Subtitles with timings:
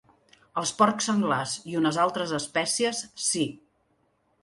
[0.61, 3.49] Els porcs senglars i unes altres espècies, sí.